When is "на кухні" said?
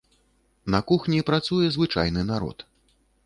0.75-1.19